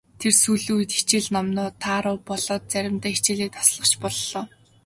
Тэр 0.19 0.33
сүүлийн 0.41 0.75
үед 0.77 0.91
хичээл 0.97 1.27
номдоо 1.33 1.67
тааруу 1.83 2.17
болоод 2.29 2.63
заримдаа 2.73 3.11
хичээлээ 3.15 3.49
таслах 3.55 3.87
ч 3.91 3.93
боллоо. 4.03 4.43